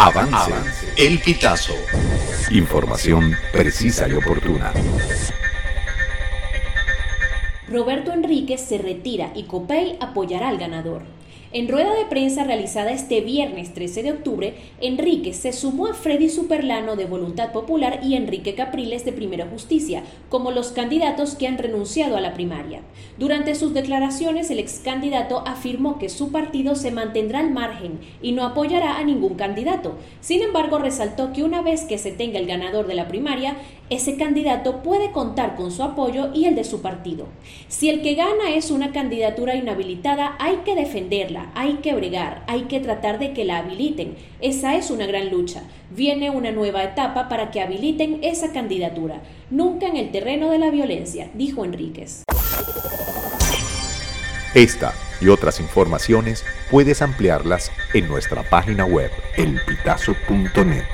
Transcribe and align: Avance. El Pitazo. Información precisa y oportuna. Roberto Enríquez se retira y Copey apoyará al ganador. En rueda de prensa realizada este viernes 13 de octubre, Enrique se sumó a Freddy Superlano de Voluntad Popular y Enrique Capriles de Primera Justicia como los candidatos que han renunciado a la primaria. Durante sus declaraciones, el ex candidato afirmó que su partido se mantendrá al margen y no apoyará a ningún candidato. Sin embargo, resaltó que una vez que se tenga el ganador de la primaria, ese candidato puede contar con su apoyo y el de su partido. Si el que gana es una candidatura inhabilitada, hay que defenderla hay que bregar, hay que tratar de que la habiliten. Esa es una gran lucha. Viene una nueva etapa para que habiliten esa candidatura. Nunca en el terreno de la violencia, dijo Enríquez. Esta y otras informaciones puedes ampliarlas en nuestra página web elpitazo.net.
Avance. 0.00 0.52
El 0.96 1.18
Pitazo. 1.18 1.74
Información 2.52 3.32
precisa 3.50 4.06
y 4.06 4.12
oportuna. 4.12 4.72
Roberto 7.68 8.12
Enríquez 8.12 8.60
se 8.60 8.78
retira 8.78 9.32
y 9.34 9.42
Copey 9.42 9.96
apoyará 10.00 10.50
al 10.50 10.58
ganador. 10.58 11.02
En 11.50 11.66
rueda 11.66 11.94
de 11.94 12.04
prensa 12.04 12.44
realizada 12.44 12.92
este 12.92 13.22
viernes 13.22 13.72
13 13.72 14.02
de 14.02 14.12
octubre, 14.12 14.54
Enrique 14.82 15.32
se 15.32 15.54
sumó 15.54 15.86
a 15.86 15.94
Freddy 15.94 16.28
Superlano 16.28 16.94
de 16.94 17.06
Voluntad 17.06 17.52
Popular 17.52 18.00
y 18.02 18.16
Enrique 18.16 18.54
Capriles 18.54 19.06
de 19.06 19.14
Primera 19.14 19.46
Justicia 19.46 20.02
como 20.28 20.50
los 20.50 20.72
candidatos 20.72 21.36
que 21.36 21.46
han 21.46 21.56
renunciado 21.56 22.18
a 22.18 22.20
la 22.20 22.34
primaria. 22.34 22.82
Durante 23.16 23.54
sus 23.54 23.72
declaraciones, 23.72 24.50
el 24.50 24.58
ex 24.58 24.80
candidato 24.84 25.42
afirmó 25.46 25.98
que 25.98 26.10
su 26.10 26.32
partido 26.32 26.74
se 26.74 26.90
mantendrá 26.90 27.38
al 27.38 27.50
margen 27.50 27.98
y 28.20 28.32
no 28.32 28.44
apoyará 28.44 28.98
a 28.98 29.04
ningún 29.04 29.36
candidato. 29.36 29.94
Sin 30.20 30.42
embargo, 30.42 30.78
resaltó 30.78 31.32
que 31.32 31.44
una 31.44 31.62
vez 31.62 31.84
que 31.84 31.96
se 31.96 32.12
tenga 32.12 32.38
el 32.38 32.46
ganador 32.46 32.86
de 32.86 32.94
la 32.94 33.08
primaria, 33.08 33.56
ese 33.88 34.18
candidato 34.18 34.82
puede 34.82 35.12
contar 35.12 35.56
con 35.56 35.70
su 35.70 35.82
apoyo 35.82 36.30
y 36.34 36.44
el 36.44 36.54
de 36.54 36.64
su 36.64 36.82
partido. 36.82 37.26
Si 37.68 37.88
el 37.88 38.02
que 38.02 38.16
gana 38.16 38.50
es 38.54 38.70
una 38.70 38.92
candidatura 38.92 39.56
inhabilitada, 39.56 40.36
hay 40.38 40.56
que 40.66 40.74
defenderla 40.74 41.37
hay 41.54 41.74
que 41.74 41.94
bregar, 41.94 42.42
hay 42.46 42.62
que 42.62 42.80
tratar 42.80 43.18
de 43.18 43.32
que 43.32 43.44
la 43.44 43.58
habiliten. 43.58 44.16
Esa 44.40 44.76
es 44.76 44.90
una 44.90 45.06
gran 45.06 45.30
lucha. 45.30 45.62
Viene 45.90 46.30
una 46.30 46.50
nueva 46.50 46.84
etapa 46.84 47.28
para 47.28 47.50
que 47.50 47.60
habiliten 47.60 48.20
esa 48.22 48.52
candidatura. 48.52 49.22
Nunca 49.50 49.86
en 49.86 49.96
el 49.96 50.10
terreno 50.10 50.50
de 50.50 50.58
la 50.58 50.70
violencia, 50.70 51.30
dijo 51.34 51.64
Enríquez. 51.64 52.24
Esta 54.54 54.94
y 55.20 55.28
otras 55.28 55.60
informaciones 55.60 56.44
puedes 56.70 57.02
ampliarlas 57.02 57.70
en 57.94 58.08
nuestra 58.08 58.42
página 58.42 58.84
web 58.84 59.10
elpitazo.net. 59.36 60.84